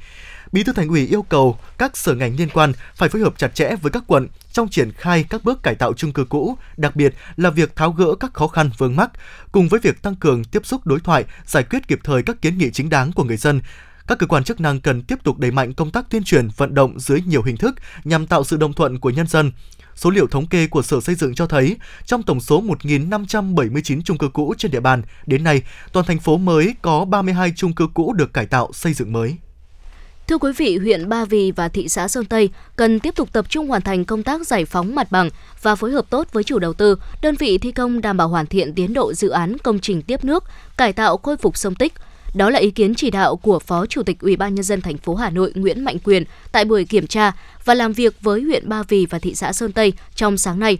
[0.51, 3.55] Bí thư Thành ủy yêu cầu các sở ngành liên quan phải phối hợp chặt
[3.55, 6.95] chẽ với các quận trong triển khai các bước cải tạo chung cư cũ, đặc
[6.95, 9.11] biệt là việc tháo gỡ các khó khăn vướng mắc,
[9.51, 12.57] cùng với việc tăng cường tiếp xúc đối thoại, giải quyết kịp thời các kiến
[12.57, 13.61] nghị chính đáng của người dân.
[14.07, 16.73] Các cơ quan chức năng cần tiếp tục đẩy mạnh công tác tuyên truyền, vận
[16.73, 19.51] động dưới nhiều hình thức nhằm tạo sự đồng thuận của nhân dân.
[19.95, 24.17] Số liệu thống kê của Sở Xây dựng cho thấy, trong tổng số 1.579 chung
[24.17, 25.61] cư cũ trên địa bàn, đến nay,
[25.91, 29.37] toàn thành phố mới có 32 chung cư cũ được cải tạo xây dựng mới.
[30.31, 33.45] Thưa quý vị, huyện Ba Vì và thị xã Sơn Tây cần tiếp tục tập
[33.49, 35.29] trung hoàn thành công tác giải phóng mặt bằng
[35.61, 38.45] và phối hợp tốt với chủ đầu tư, đơn vị thi công đảm bảo hoàn
[38.45, 40.43] thiện tiến độ dự án công trình tiếp nước,
[40.77, 41.93] cải tạo khôi phục sông Tích.
[42.33, 44.97] Đó là ý kiến chỉ đạo của Phó Chủ tịch Ủy ban nhân dân thành
[44.97, 47.31] phố Hà Nội Nguyễn Mạnh Quyền tại buổi kiểm tra
[47.65, 50.77] và làm việc với huyện Ba Vì và thị xã Sơn Tây trong sáng nay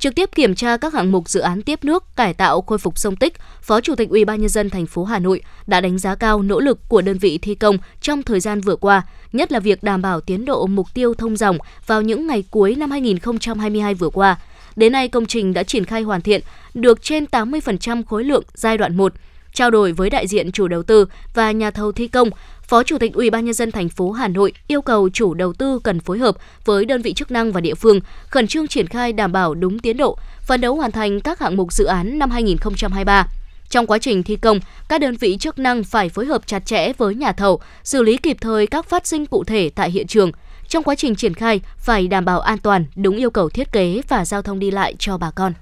[0.00, 2.98] trực tiếp kiểm tra các hạng mục dự án tiếp nước, cải tạo khôi phục
[2.98, 5.98] sông Tích, Phó Chủ tịch Ủy ban nhân dân thành phố Hà Nội đã đánh
[5.98, 9.52] giá cao nỗ lực của đơn vị thi công trong thời gian vừa qua, nhất
[9.52, 12.90] là việc đảm bảo tiến độ mục tiêu thông dòng vào những ngày cuối năm
[12.90, 14.36] 2022 vừa qua.
[14.76, 16.40] Đến nay, công trình đã triển khai hoàn thiện
[16.74, 19.12] được trên 80% khối lượng giai đoạn 1.
[19.52, 22.30] Trao đổi với đại diện chủ đầu tư và nhà thầu thi công,
[22.70, 25.52] Phó Chủ tịch Ủy ban nhân dân thành phố Hà Nội yêu cầu chủ đầu
[25.52, 28.86] tư cần phối hợp với đơn vị chức năng và địa phương khẩn trương triển
[28.86, 32.18] khai đảm bảo đúng tiến độ, phấn đấu hoàn thành các hạng mục dự án
[32.18, 33.26] năm 2023.
[33.70, 36.92] Trong quá trình thi công, các đơn vị chức năng phải phối hợp chặt chẽ
[36.92, 40.32] với nhà thầu, xử lý kịp thời các phát sinh cụ thể tại hiện trường.
[40.68, 44.02] Trong quá trình triển khai, phải đảm bảo an toàn, đúng yêu cầu thiết kế
[44.08, 45.52] và giao thông đi lại cho bà con.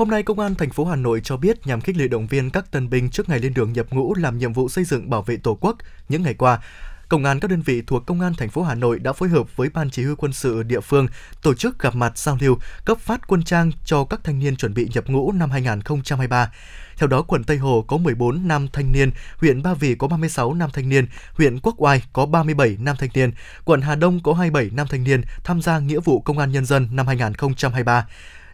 [0.00, 2.50] Hôm nay, Công an thành phố Hà Nội cho biết nhằm khích lệ động viên
[2.50, 5.22] các tân binh trước ngày lên đường nhập ngũ làm nhiệm vụ xây dựng bảo
[5.22, 5.76] vệ Tổ quốc
[6.08, 6.60] những ngày qua,
[7.08, 9.56] Công an các đơn vị thuộc Công an thành phố Hà Nội đã phối hợp
[9.56, 11.06] với Ban Chỉ huy quân sự địa phương
[11.42, 14.74] tổ chức gặp mặt giao lưu, cấp phát quân trang cho các thanh niên chuẩn
[14.74, 16.52] bị nhập ngũ năm 2023.
[16.96, 20.54] Theo đó, quận Tây Hồ có 14 nam thanh niên, huyện Ba Vì có 36
[20.54, 23.30] nam thanh niên, huyện Quốc Oai có 37 nam thanh niên,
[23.64, 26.66] quận Hà Đông có 27 nam thanh niên tham gia nghĩa vụ công an nhân
[26.66, 28.06] dân năm 2023.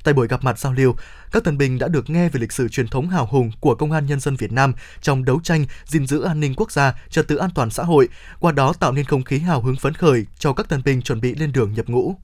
[0.07, 0.95] Tại buổi gặp mặt giao lưu,
[1.33, 3.93] các tân binh đã được nghe về lịch sử truyền thống hào hùng của công
[3.93, 7.29] an nhân dân Việt Nam trong đấu tranh gìn giữ an ninh quốc gia, trật
[7.29, 8.09] tự an toàn xã hội,
[8.41, 11.21] qua đó tạo nên không khí hào hứng phấn khởi cho các tân binh chuẩn
[11.21, 12.15] bị lên đường nhập ngũ.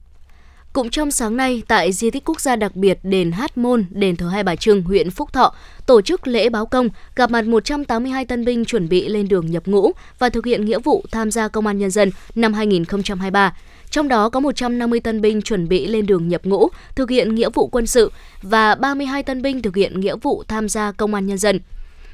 [0.73, 4.15] Cũng trong sáng nay, tại di tích quốc gia đặc biệt đền Hát Môn, đền
[4.15, 8.25] thờ Hai Bà Trưng, huyện Phúc Thọ, tổ chức lễ báo công, gặp mặt 182
[8.25, 11.47] tân binh chuẩn bị lên đường nhập ngũ và thực hiện nghĩa vụ tham gia
[11.47, 13.53] công an nhân dân năm 2023.
[13.93, 17.49] Trong đó có 150 tân binh chuẩn bị lên đường nhập ngũ, thực hiện nghĩa
[17.53, 21.25] vụ quân sự và 32 tân binh thực hiện nghĩa vụ tham gia công an
[21.25, 21.59] nhân dân.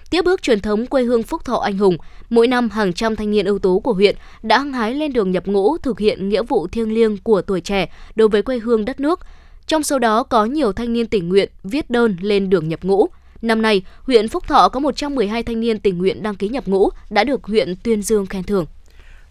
[0.10, 1.98] Tiếp bước truyền thống quê hương Phúc Thọ anh hùng,
[2.30, 5.32] mỗi năm hàng trăm thanh niên ưu tú của huyện đã hăng hái lên đường
[5.32, 8.86] nhập ngũ thực hiện nghĩa vụ thiêng liêng của tuổi trẻ đối với quê hương
[8.86, 9.20] đất nước.
[9.68, 13.08] Trong số đó có nhiều thanh niên tình nguyện viết đơn lên đường nhập ngũ.
[13.42, 16.90] Năm nay, huyện Phúc Thọ có 112 thanh niên tình nguyện đăng ký nhập ngũ
[17.10, 18.66] đã được huyện tuyên dương khen thưởng.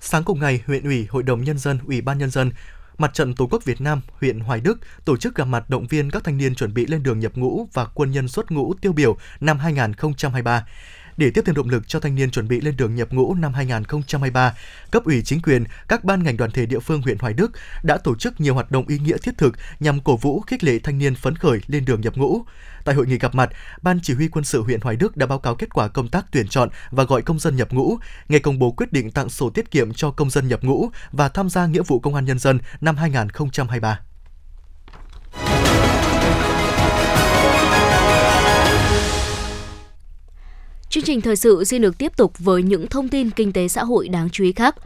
[0.01, 2.51] Sáng cùng ngày, huyện ủy, hội đồng nhân dân, ủy ban nhân dân,
[2.99, 6.11] Mặt trận Tổ quốc Việt Nam, huyện Hoài Đức tổ chức gặp mặt động viên
[6.11, 8.93] các thanh niên chuẩn bị lên đường nhập ngũ và quân nhân xuất ngũ tiêu
[8.93, 10.67] biểu năm 2023.
[11.19, 13.55] Để tiếp thêm động lực cho thanh niên chuẩn bị lên đường nhập ngũ năm
[13.55, 14.55] 2023,
[14.91, 17.53] cấp ủy chính quyền, các ban ngành đoàn thể địa phương huyện Hoài Đức
[17.83, 20.79] đã tổ chức nhiều hoạt động ý nghĩa thiết thực nhằm cổ vũ khích lệ
[20.79, 22.43] thanh niên phấn khởi lên đường nhập ngũ.
[22.85, 23.51] Tại hội nghị gặp mặt,
[23.83, 26.27] Ban Chỉ huy quân sự huyện Hoài Đức đã báo cáo kết quả công tác
[26.33, 29.51] tuyển chọn và gọi công dân nhập ngũ, ngày công bố quyết định tặng sổ
[29.51, 32.39] tiết kiệm cho công dân nhập ngũ và tham gia nghĩa vụ công an nhân
[32.39, 34.01] dân năm 2023.
[40.99, 43.85] Chương trình thời sự xin được tiếp tục với những thông tin kinh tế xã
[43.85, 44.77] hội đáng chú ý khác.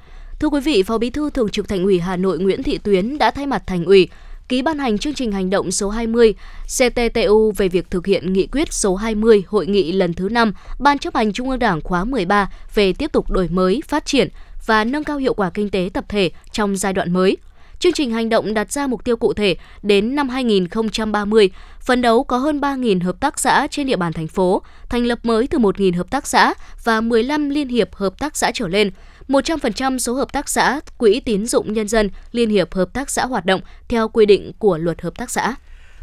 [0.41, 3.19] Thưa quý vị, Phó Bí thư Thường trực Thành ủy Hà Nội Nguyễn Thị Tuyến
[3.19, 4.09] đã thay mặt Thành ủy
[4.49, 8.47] ký ban hành chương trình hành động số 20 CTTU về việc thực hiện nghị
[8.47, 12.05] quyết số 20 hội nghị lần thứ 5 Ban chấp hành Trung ương Đảng khóa
[12.05, 14.29] 13 về tiếp tục đổi mới, phát triển
[14.67, 17.37] và nâng cao hiệu quả kinh tế tập thể trong giai đoạn mới.
[17.83, 22.25] Chương trình hành động đặt ra mục tiêu cụ thể đến năm 2030, phấn đấu
[22.25, 25.59] có hơn 3.000 hợp tác xã trên địa bàn thành phố, thành lập mới từ
[25.59, 28.91] 1.000 hợp tác xã và 15 liên hiệp hợp tác xã trở lên,
[29.29, 33.27] 100% số hợp tác xã, quỹ tín dụng nhân dân, liên hiệp hợp tác xã
[33.27, 35.55] hoạt động theo quy định của luật hợp tác xã.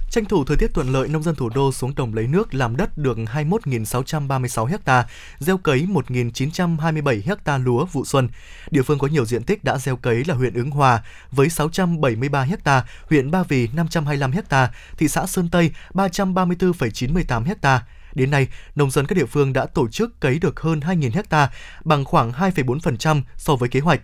[0.09, 2.77] Tranh thủ thời tiết thuận lợi, nông dân thủ đô xuống đồng lấy nước làm
[2.77, 5.07] đất được 21.636 ha,
[5.39, 8.29] gieo cấy 1.927 ha lúa vụ xuân.
[8.71, 12.47] Địa phương có nhiều diện tích đã gieo cấy là huyện Ứng Hòa với 673
[12.65, 17.85] ha, huyện Ba Vì 525 ha, thị xã Sơn Tây 334,98 ha.
[18.13, 21.51] Đến nay, nông dân các địa phương đã tổ chức cấy được hơn 2.000 ha,
[21.83, 24.01] bằng khoảng 2,4% so với kế hoạch.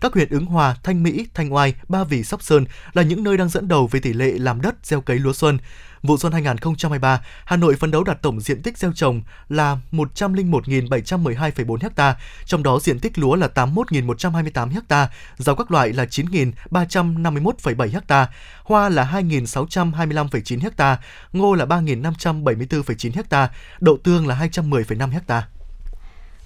[0.00, 3.36] Các huyện Ứng Hòa, Thanh Mỹ, Thanh Oai, Ba Vì, Sóc Sơn là những nơi
[3.36, 5.58] đang dẫn đầu về tỷ lệ làm đất gieo cấy lúa xuân.
[6.02, 11.88] Vụ xuân 2023, Hà Nội phấn đấu đạt tổng diện tích gieo trồng là 101.712,4
[11.96, 15.08] ha, trong đó diện tích lúa là 81.128 ha,
[15.38, 18.28] rau các loại là 9.351,7 ha,
[18.62, 20.98] hoa là 2.625,9 ha,
[21.32, 23.48] ngô là 3.574,9 ha,
[23.80, 25.48] đậu tương là 210,5 ha.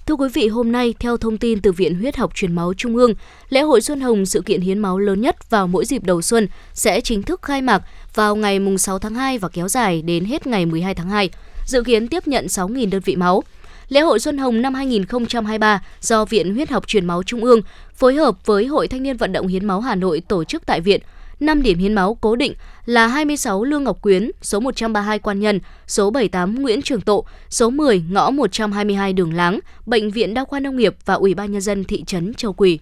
[0.09, 2.95] Thưa quý vị, hôm nay, theo thông tin từ Viện Huyết học Truyền máu Trung
[2.95, 3.13] ương,
[3.49, 6.47] lễ hội Xuân Hồng, sự kiện hiến máu lớn nhất vào mỗi dịp đầu xuân,
[6.73, 7.83] sẽ chính thức khai mạc
[8.15, 11.29] vào ngày 6 tháng 2 và kéo dài đến hết ngày 12 tháng 2,
[11.65, 13.43] dự kiến tiếp nhận 6.000 đơn vị máu.
[13.89, 17.61] Lễ hội Xuân Hồng năm 2023 do Viện Huyết học Truyền máu Trung ương
[17.95, 20.81] phối hợp với Hội Thanh niên Vận động Hiến máu Hà Nội tổ chức tại
[20.81, 21.01] viện–
[21.39, 22.53] 5 điểm hiến máu cố định
[22.85, 27.69] là 26 Lương Ngọc Quyến, số 132 Quan Nhân, số 78 Nguyễn Trường Tộ, số
[27.69, 31.61] 10 ngõ 122 Đường Láng, Bệnh viện Đa khoa Nông nghiệp và Ủy ban Nhân
[31.61, 32.79] dân thị trấn Châu Quỳ.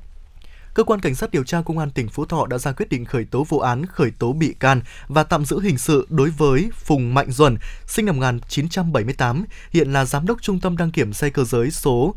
[0.73, 3.05] Cơ quan Cảnh sát điều tra Công an tỉnh Phú Thọ đã ra quyết định
[3.05, 6.69] khởi tố vụ án, khởi tố bị can và tạm giữ hình sự đối với
[6.73, 11.29] Phùng Mạnh Duẩn, sinh năm 1978, hiện là Giám đốc Trung tâm đăng kiểm xe
[11.29, 12.15] cơ giới số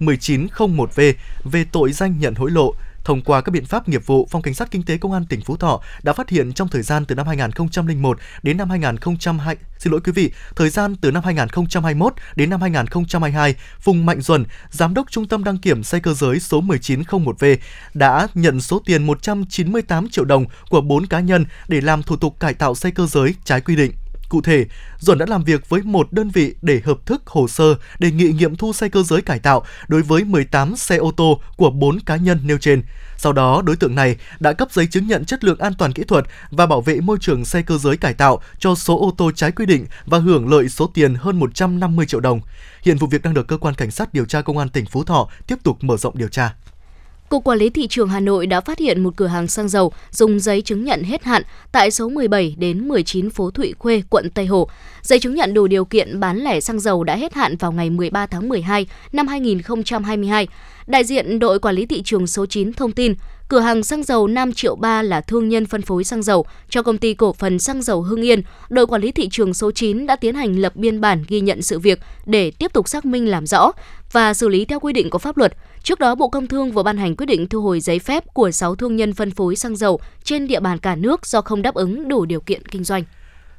[0.00, 1.12] 1901V
[1.44, 2.74] về tội danh nhận hối lộ,
[3.04, 5.40] Thông qua các biện pháp nghiệp vụ, Phòng Cảnh sát Kinh tế Công an tỉnh
[5.40, 9.92] Phú Thọ đã phát hiện trong thời gian từ năm 2001 đến năm 2002, xin
[9.92, 14.94] lỗi quý vị, thời gian từ năm 2021 đến năm 2022, Phùng Mạnh Duẩn, Giám
[14.94, 17.56] đốc Trung tâm đăng kiểm xe cơ giới số 1901V
[17.94, 22.40] đã nhận số tiền 198 triệu đồng của 4 cá nhân để làm thủ tục
[22.40, 23.92] cải tạo xe cơ giới trái quy định.
[24.32, 24.66] Cụ thể,
[24.98, 28.32] Duẩn đã làm việc với một đơn vị để hợp thức hồ sơ đề nghị
[28.32, 32.00] nghiệm thu xe cơ giới cải tạo đối với 18 xe ô tô của 4
[32.00, 32.82] cá nhân nêu trên.
[33.16, 36.02] Sau đó, đối tượng này đã cấp giấy chứng nhận chất lượng an toàn kỹ
[36.04, 39.30] thuật và bảo vệ môi trường xe cơ giới cải tạo cho số ô tô
[39.34, 42.40] trái quy định và hưởng lợi số tiền hơn 150 triệu đồng.
[42.82, 45.04] Hiện vụ việc đang được cơ quan cảnh sát điều tra công an tỉnh Phú
[45.04, 46.54] Thọ tiếp tục mở rộng điều tra.
[47.32, 49.92] Cục Quản lý Thị trường Hà Nội đã phát hiện một cửa hàng xăng dầu
[50.10, 51.42] dùng giấy chứng nhận hết hạn
[51.72, 54.68] tại số 17 đến 19 phố Thụy Khuê, quận Tây Hồ.
[55.02, 57.90] Giấy chứng nhận đủ điều kiện bán lẻ xăng dầu đã hết hạn vào ngày
[57.90, 60.48] 13 tháng 12 năm 2022.
[60.86, 63.14] Đại diện đội quản lý thị trường số 9 thông tin,
[63.52, 66.82] cửa hàng xăng dầu Nam Triệu Ba là thương nhân phân phối xăng dầu cho
[66.82, 68.42] công ty cổ phần xăng dầu Hưng Yên.
[68.68, 71.62] Đội quản lý thị trường số 9 đã tiến hành lập biên bản ghi nhận
[71.62, 73.72] sự việc để tiếp tục xác minh làm rõ
[74.12, 75.56] và xử lý theo quy định của pháp luật.
[75.82, 78.50] Trước đó, Bộ Công Thương vừa ban hành quyết định thu hồi giấy phép của
[78.50, 81.74] 6 thương nhân phân phối xăng dầu trên địa bàn cả nước do không đáp
[81.74, 83.04] ứng đủ điều kiện kinh doanh.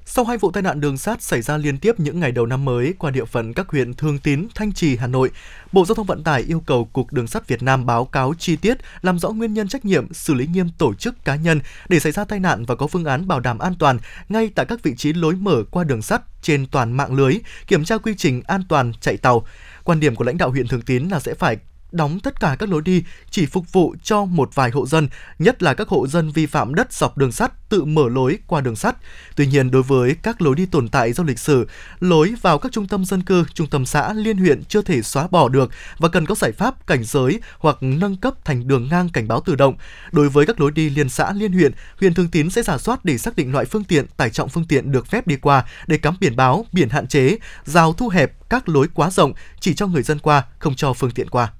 [0.05, 2.65] Sau hai vụ tai nạn đường sắt xảy ra liên tiếp những ngày đầu năm
[2.65, 5.31] mới qua địa phận các huyện Thường Tín, Thanh Trì, Hà Nội,
[5.71, 8.55] Bộ Giao thông Vận tải yêu cầu Cục Đường sắt Việt Nam báo cáo chi
[8.55, 11.99] tiết, làm rõ nguyên nhân trách nhiệm, xử lý nghiêm tổ chức cá nhân để
[11.99, 13.97] xảy ra tai nạn và có phương án bảo đảm an toàn
[14.29, 17.33] ngay tại các vị trí lối mở qua đường sắt trên toàn mạng lưới,
[17.67, 19.45] kiểm tra quy trình an toàn chạy tàu.
[19.83, 21.57] Quan điểm của lãnh đạo huyện Thường Tín là sẽ phải
[21.93, 25.07] đóng tất cả các lối đi chỉ phục vụ cho một vài hộ dân,
[25.39, 28.61] nhất là các hộ dân vi phạm đất dọc đường sắt tự mở lối qua
[28.61, 28.95] đường sắt.
[29.35, 31.67] Tuy nhiên, đối với các lối đi tồn tại do lịch sử,
[31.99, 35.27] lối vào các trung tâm dân cư, trung tâm xã, liên huyện chưa thể xóa
[35.27, 39.09] bỏ được và cần có giải pháp cảnh giới hoặc nâng cấp thành đường ngang
[39.09, 39.75] cảnh báo tự động.
[40.11, 43.05] Đối với các lối đi liên xã, liên huyện, huyện Thường Tín sẽ giả soát
[43.05, 45.97] để xác định loại phương tiện, tải trọng phương tiện được phép đi qua để
[45.97, 49.87] cắm biển báo, biển hạn chế, rào thu hẹp các lối quá rộng chỉ cho
[49.87, 51.51] người dân qua, không cho phương tiện qua.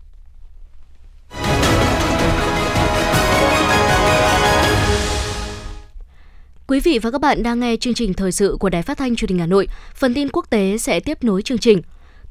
[6.73, 9.15] Quý vị và các bạn đang nghe chương trình thời sự của Đài Phát thanh
[9.15, 9.67] Truyền hình Hà Nội.
[9.95, 11.81] Phần tin quốc tế sẽ tiếp nối chương trình.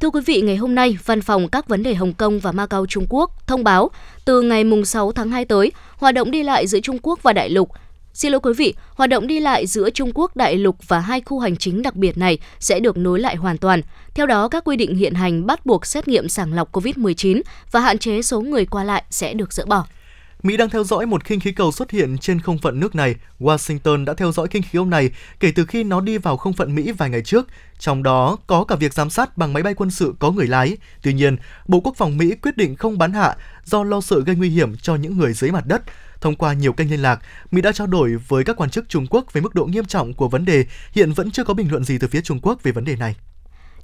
[0.00, 2.87] Thưa quý vị, ngày hôm nay, Văn phòng các vấn đề Hồng Kông và Macau
[2.87, 3.90] Trung Quốc thông báo
[4.24, 7.50] từ ngày 6 tháng 2 tới, hoạt động đi lại giữa Trung Quốc và Đại
[7.50, 7.70] lục
[8.14, 11.20] Xin lỗi quý vị, hoạt động đi lại giữa Trung Quốc đại lục và hai
[11.20, 13.83] khu hành chính đặc biệt này sẽ được nối lại hoàn toàn.
[14.14, 17.81] Theo đó, các quy định hiện hành bắt buộc xét nghiệm sàng lọc COVID-19 và
[17.81, 19.87] hạn chế số người qua lại sẽ được dỡ bỏ.
[20.42, 23.14] Mỹ đang theo dõi một khinh khí cầu xuất hiện trên không phận nước này.
[23.40, 26.52] Washington đã theo dõi khinh khí cầu này kể từ khi nó đi vào không
[26.52, 29.74] phận Mỹ vài ngày trước, trong đó có cả việc giám sát bằng máy bay
[29.74, 30.76] quân sự có người lái.
[31.02, 31.37] Tuy nhiên,
[31.68, 34.76] Bộ Quốc phòng Mỹ quyết định không bắn hạ do lo sợ gây nguy hiểm
[34.76, 35.83] cho những người dưới mặt đất.
[36.20, 39.07] Thông qua nhiều kênh liên lạc, Mỹ đã trao đổi với các quan chức Trung
[39.11, 41.85] Quốc về mức độ nghiêm trọng của vấn đề, hiện vẫn chưa có bình luận
[41.85, 43.16] gì từ phía Trung Quốc về vấn đề này.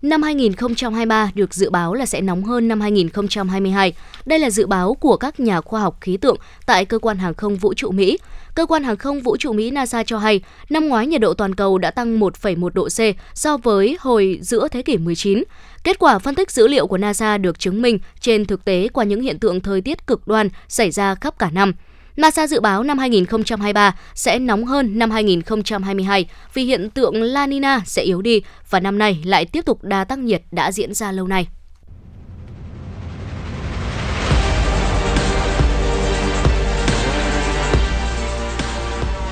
[0.02, 3.92] Năm 2023 được dự báo là sẽ nóng hơn năm 2022.
[4.26, 7.34] Đây là dự báo của các nhà khoa học khí tượng tại cơ quan hàng
[7.34, 8.18] không vũ trụ Mỹ.
[8.54, 11.54] Cơ quan hàng không vũ trụ Mỹ NASA cho hay, năm ngoái nhiệt độ toàn
[11.54, 13.00] cầu đã tăng 1,1 độ C
[13.34, 15.44] so với hồi giữa thế kỷ 19.
[15.84, 19.04] Kết quả phân tích dữ liệu của NASA được chứng minh trên thực tế qua
[19.04, 21.72] những hiện tượng thời tiết cực đoan xảy ra khắp cả năm.
[22.18, 27.80] NASA dự báo năm 2023 sẽ nóng hơn năm 2022 vì hiện tượng La Nina
[27.86, 31.12] sẽ yếu đi và năm nay lại tiếp tục đà tăng nhiệt đã diễn ra
[31.12, 31.48] lâu nay.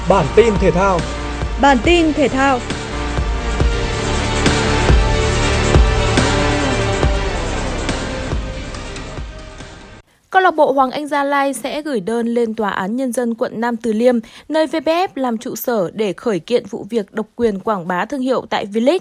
[0.09, 1.01] Bản tin thể thao
[1.61, 2.61] Bản tin thể thao
[10.37, 13.35] Câu lạc bộ Hoàng Anh Gia Lai sẽ gửi đơn lên Tòa án Nhân dân
[13.35, 14.19] quận Nam Từ Liêm,
[14.49, 18.21] nơi VPF làm trụ sở để khởi kiện vụ việc độc quyền quảng bá thương
[18.21, 18.99] hiệu tại V-League.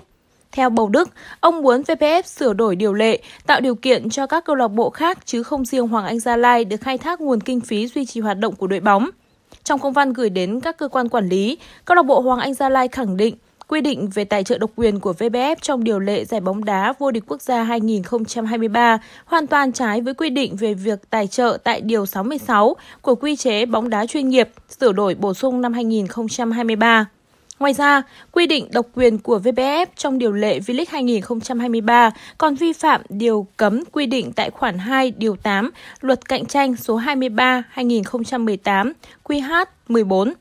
[0.51, 4.45] Theo Bầu Đức, ông muốn VPF sửa đổi điều lệ, tạo điều kiện cho các
[4.45, 7.41] câu lạc bộ khác chứ không riêng Hoàng Anh Gia Lai được khai thác nguồn
[7.41, 9.09] kinh phí duy trì hoạt động của đội bóng.
[9.63, 12.53] Trong công văn gửi đến các cơ quan quản lý, câu lạc bộ Hoàng Anh
[12.53, 13.35] Gia Lai khẳng định
[13.67, 16.93] quy định về tài trợ độc quyền của VBF trong điều lệ giải bóng đá
[16.99, 21.57] vô địch quốc gia 2023 hoàn toàn trái với quy định về việc tài trợ
[21.63, 24.49] tại điều 66 của quy chế bóng đá chuyên nghiệp
[24.79, 27.05] sửa đổi bổ sung năm 2023.
[27.59, 28.01] Ngoài ra,
[28.31, 33.47] quy định độc quyền của VBF trong điều lệ V-League 2023 còn vi phạm điều
[33.57, 39.65] cấm quy định tại khoản 2 điều 8 Luật Cạnh tranh số 23 2018 QH
[39.87, 40.33] 14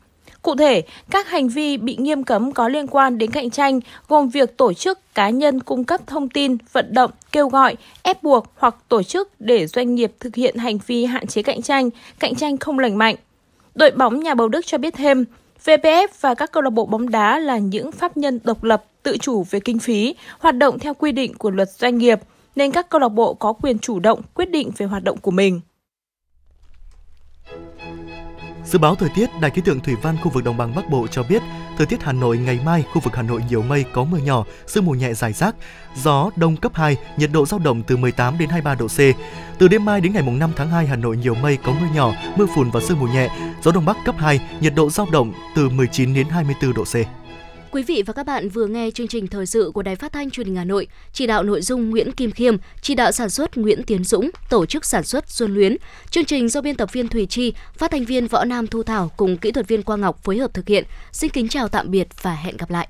[0.44, 4.28] Cụ thể, các hành vi bị nghiêm cấm có liên quan đến cạnh tranh gồm
[4.28, 8.46] việc tổ chức cá nhân cung cấp thông tin, vận động, kêu gọi, ép buộc
[8.56, 12.34] hoặc tổ chức để doanh nghiệp thực hiện hành vi hạn chế cạnh tranh, cạnh
[12.34, 13.16] tranh không lành mạnh.
[13.74, 15.24] Đội bóng nhà bầu Đức cho biết thêm,
[15.64, 19.16] VPF và các câu lạc bộ bóng đá là những pháp nhân độc lập, tự
[19.16, 22.20] chủ về kinh phí, hoạt động theo quy định của luật doanh nghiệp,
[22.56, 25.30] nên các câu lạc bộ có quyền chủ động quyết định về hoạt động của
[25.30, 25.60] mình.
[28.64, 31.06] Dự báo thời tiết, Đài khí tượng thủy văn khu vực đồng bằng Bắc Bộ
[31.06, 31.42] cho biết,
[31.76, 34.44] thời tiết Hà Nội ngày mai khu vực Hà Nội nhiều mây có mưa nhỏ,
[34.66, 35.54] sương mù nhẹ dài rác,
[36.02, 38.98] gió đông cấp 2, nhiệt độ dao động từ 18 đến 23 độ C.
[39.58, 41.86] Từ đêm mai đến ngày mùng 5 tháng 2, Hà Nội nhiều mây có mưa
[41.94, 43.28] nhỏ, mưa phùn và sương mù nhẹ,
[43.62, 47.23] gió đông bắc cấp 2, nhiệt độ dao động từ 19 đến 24 độ C.
[47.74, 50.30] Quý vị và các bạn vừa nghe chương trình thời sự của Đài Phát thanh
[50.30, 53.56] Truyền hình Hà Nội, chỉ đạo nội dung Nguyễn Kim Khiêm, chỉ đạo sản xuất
[53.56, 55.76] Nguyễn Tiến Dũng, tổ chức sản xuất Xuân Luyến.
[56.10, 59.10] Chương trình do biên tập viên Thủy Chi, phát thanh viên Võ Nam Thu Thảo
[59.16, 60.84] cùng kỹ thuật viên Quang Ngọc phối hợp thực hiện.
[61.12, 62.88] Xin kính chào tạm biệt và hẹn gặp lại.